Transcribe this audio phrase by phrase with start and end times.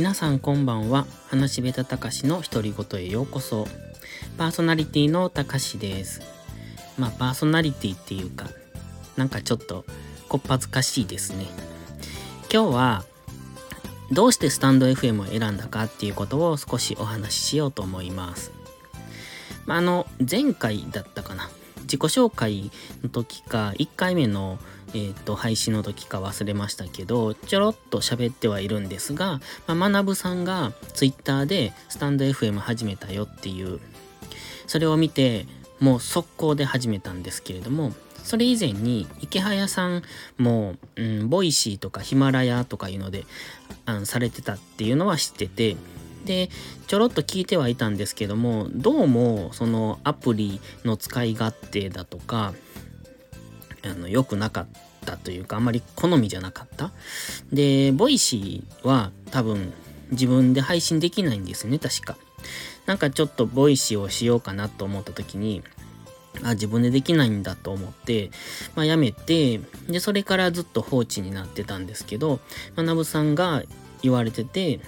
[0.00, 1.06] 皆さんこんばんは。
[1.28, 3.68] 話しべたたかしの独り言へようこそ。
[4.38, 6.22] パーソナリティのたかしです。
[6.96, 8.46] まあパーソナリティっていうか
[9.18, 9.84] なんかちょっと
[10.30, 11.44] こっぱずかしいですね。
[12.50, 13.04] 今日は
[14.10, 18.52] どうしてスタンド FM を選んだかっていうことを少しお話ししようと思います。
[19.66, 21.50] まあ、あの前回だったかな。
[21.82, 22.70] 自己紹介
[23.02, 24.58] の時か1回目の
[24.94, 33.80] えっ、と、配信の時か忘れましたけど、ちょろっと喋ってはいるんですが、まあ、マナブさんが Twitter でスタンド FM 始めたよっていう、
[34.66, 35.46] それを見て、
[35.80, 40.02] もう速攻で始めたんですけれども、それ以前にイケハヤさん
[40.38, 43.24] も、うん、ボイシーとかヒマラヤとかいうので、
[43.86, 45.76] あのされてたっていうのは知ってて、
[46.24, 46.50] で、
[46.86, 52.52] ちょろっと聞いてはいたんですけども、どうもそのアプリの使い勝手だとか、
[53.84, 54.68] あの良くなかっ
[55.04, 56.92] たというかあんまり好みじゃなかった
[57.52, 59.72] でボイシーは多分
[60.10, 62.16] 自分で配信できないんですね確か
[62.86, 65.62] なんかちょっとボイシーをしようかなと思った時に
[66.42, 68.30] あ自分でできないんだと思って、
[68.74, 72.40] まあ、やめてでそれからずっと放置になってたんですけど
[72.76, 73.62] マナブさんが
[74.02, 74.80] 言われてて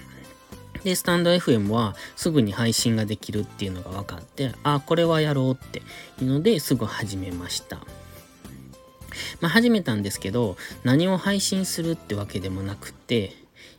[0.85, 5.81] で、スタンド FM はすぐに配信ができるっていうのが分かって、あ、これはやろうって
[6.21, 7.79] いうのですぐ始めました。
[9.41, 13.33] まあ、始めたんですけど、何を配信するってわけでもなくって、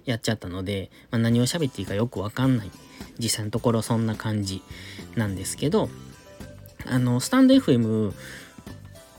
[0.05, 2.71] やっちゃったので、まあ、何を喋っていいかよくわかんない。
[3.19, 4.61] 実際のところそんな感じ
[5.15, 5.89] なんですけど、
[6.85, 8.13] あの、スタンド FM っ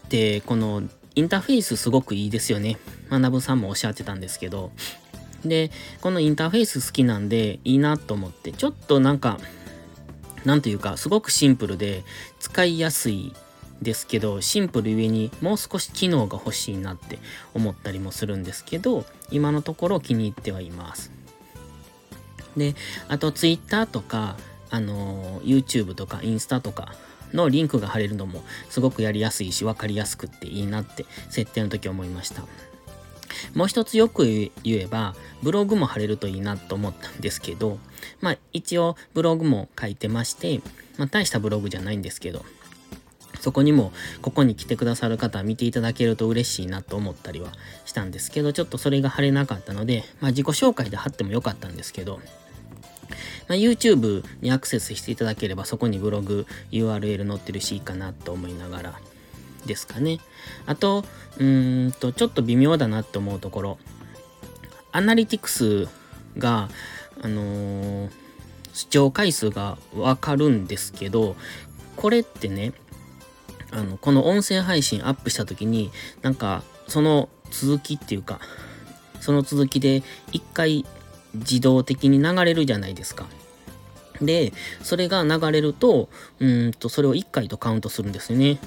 [0.09, 0.83] て、この
[1.15, 2.79] インターフェースすごくいいですよね。
[3.11, 4.73] 学さんもおっしゃってたんですけど、
[5.45, 5.71] で、
[6.01, 9.39] このインターフェース好きなんでいいなと思って、ちょっとなんか、
[10.45, 12.05] なんというか、すごくシンプルで
[12.41, 13.33] 使いやすい
[13.85, 17.21] ですけど、シンプルゆえにもう少し機能が欲しいなって
[17.55, 21.13] 思ったりもするんですけど、今のところ気に入ってはいます。
[22.57, 22.75] で、
[23.09, 24.37] あと Twitter とか、
[24.71, 26.97] あの YouTube とかインスタとか
[27.33, 32.43] のリンクが貼れるのもすごくやりやすいし分かりやすくっていいなって設定の時思いました。
[33.55, 37.79] もう一つよく言えば、ブログも貼れるといいなと思ったんですけど、
[38.21, 40.61] まあ一応ブログも書いてまして、
[40.97, 42.45] まあ大したブログじゃないんですけど、
[43.45, 47.53] そこにもここに来てくださる方見ていただけると嬉しいなと思ったりは
[47.85, 52.21] したんですけど、ちょっとそれが貼れなかったので、まあ自己紹介で貼ってもよかったんですけど、
[53.47, 58.99] まあ、YouTube にアクセスしていただければそこにブログ URL 載ってるしいいかなと思いながら
[59.67, 60.21] ですかね。
[60.65, 61.05] あと、
[61.39, 63.79] うんと、ちょっと微妙だなって思うところ、
[64.91, 65.87] アナリティクス
[66.39, 66.71] が、
[67.21, 68.11] あのー、
[68.73, 71.37] 視聴回数がわかるんですけど、
[71.97, 72.73] これってね、
[73.75, 75.91] あの、この音声配信アップした時に、
[76.23, 78.39] なんか、その続きっていうか、
[79.21, 80.03] その続きで
[80.33, 80.85] 一回
[81.35, 83.27] 自動的に流れるじゃないですか。
[84.21, 84.53] で、
[84.83, 86.09] それが流れると、
[86.39, 88.59] うんと、それを1回とカウントするんですよね。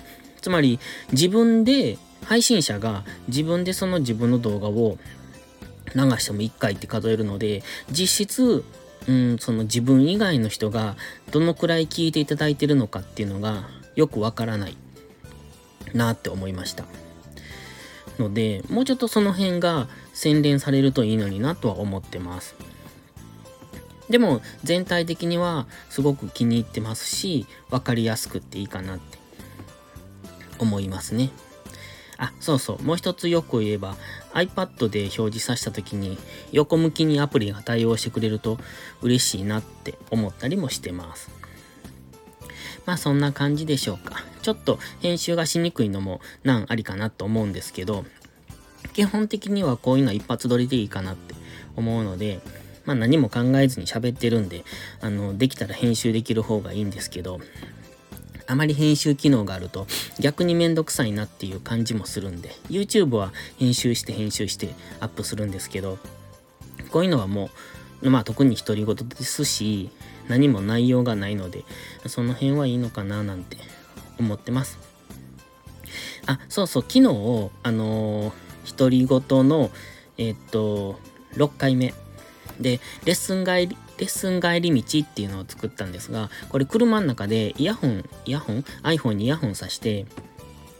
[0.41, 0.79] つまり、
[1.11, 4.97] 自分で、配信者が自分でその自分の動画を
[5.95, 8.65] 流しても1回って数えるので、実質、
[9.07, 10.97] うん、その自分以外の人が
[11.31, 14.75] どのくらい聞いていただいてるのかっていうのがよくわからない
[15.93, 16.85] なって思いました。
[18.19, 22.55] ので、もうちょっとその辺が洗練されるといいのになとは思ってます。
[24.09, 29.17] でも全体的にはすごく気に入ってますし、分かりやすくっていいかなって
[30.59, 31.29] 思いますね。
[32.17, 32.81] あ、そうそう。
[32.81, 33.95] もう一つよく言えば
[34.33, 36.17] iPad で表示させた時に
[36.51, 38.57] 横向きにアプリが対応してくれると
[39.01, 41.29] 嬉しいなって思ったりもしてます。
[42.85, 44.23] まあそんな感じでしょうか。
[44.47, 48.05] ちょっと編集がしにくいのも難ありかなと思うんですけど、
[48.93, 51.35] 基本的にはこういうのは一発撮りでいいかなって
[51.75, 52.39] 思うので、
[52.85, 54.63] まあ何も考えずに喋ってるんで、
[55.01, 57.41] あの、できたら編集できる方がいいんですけど、
[58.47, 59.85] あまり編集機能があると
[60.17, 64.69] 逆にめんどくさいなっていう感じもするんで、YouTube は編集して編集して
[65.01, 65.97] アップするんですけど、
[66.89, 67.49] こういうのはも
[68.01, 69.89] う、まあ特に独り言ですし、
[70.29, 71.65] 何も内容がないので、
[72.05, 73.57] その辺はいいのかななんて
[74.19, 74.79] 思ってます。
[76.25, 79.71] あ、そうそう、昨日、あのー、独り言の、
[80.17, 80.99] えー、っと、
[81.35, 81.93] 6回目
[82.59, 90.05] で、レッスン帰り、レッスン帰り道っていうのを作ったんですが、これ車の中でイヤホン、イヤホン ?iPhone にイヤホンさして、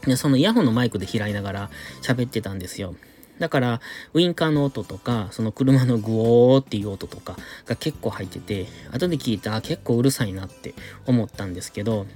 [0.04, 1.70] でそのイヤホンのマイクで開いながら
[2.02, 2.94] 喋ってたんですよ。
[3.38, 3.80] だから、
[4.14, 7.36] ウインカーの音とか、その車のグオーっていう音とか
[7.66, 10.74] が結構入ってて、後で聞いたら結構うるさいなって
[11.06, 12.06] 思ったんですけど、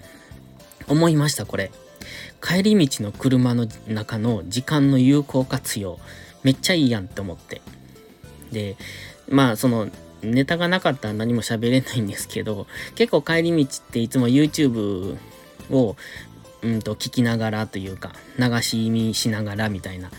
[0.88, 1.70] 思いました、これ。
[2.42, 5.98] 帰り道の車の中の時間の有効活用、
[6.42, 7.62] めっちゃいいやんって思って。
[8.50, 8.76] で、
[9.28, 9.88] まあ、その、
[10.22, 15.16] ネタがなかったら何も喋れないんですけど、結構帰り道っていつも YouTube
[15.70, 15.96] を、
[16.62, 20.10] うんと聞きながらというか、流し見しながらみたいな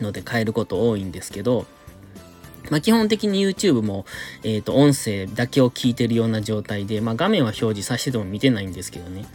[0.00, 1.66] ので帰ること多いんですけど、
[2.70, 4.04] まあ、基本的に YouTube も、
[4.42, 9.26] えっ、ー、と、音声だけを聞いてるような状態で、まあ、画面は表示させてても見てないんですけどね。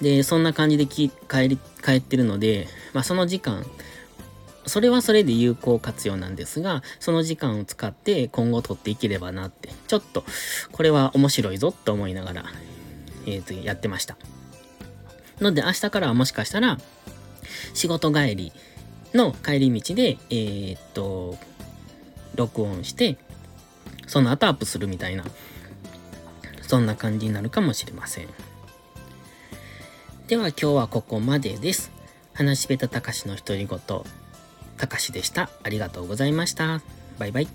[0.00, 1.10] で、そんな感じで帰
[1.48, 3.64] り、帰ってるので、まあ、その時間、
[4.66, 10.24] それはそれで有効活用なんですが、その時間を使って今後取っていければなって、ちょっと、
[10.72, 12.44] これは面白いぞって思いながら、
[13.26, 14.16] えっ、ー、と、やってました。
[15.40, 16.78] ので、明日からはもしかしたら、
[17.74, 18.52] 仕事帰り
[19.12, 21.36] の帰り道で、えー、っと、
[22.34, 23.16] 録音して、
[24.06, 25.24] その後アップするみたいな、
[26.62, 28.28] そんな感じになるかもしれません。
[30.26, 31.92] では今日はここまでです。
[32.32, 33.78] 話しべたたかしの独り言、
[34.78, 35.50] たかしでした。
[35.62, 36.80] ありがとうございました。
[37.18, 37.48] バイバイ。